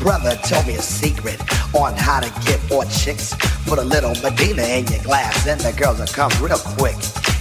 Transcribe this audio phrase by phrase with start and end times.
[0.00, 1.38] Brother, tell me a secret
[1.74, 3.34] on how to get more chicks.
[3.66, 6.96] Put a little Medina in your glass, and the girls will come real quick.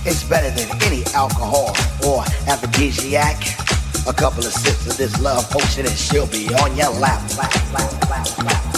[0.05, 1.69] It's better than any alcohol
[2.05, 3.37] or aphrodisiac.
[4.07, 7.21] A couple of sips of this love potion, and she'll be on your lap.
[7.37, 8.68] lap, lap, lap